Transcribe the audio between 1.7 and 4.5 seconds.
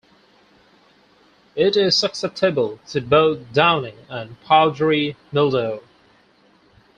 is susceptible to both downy and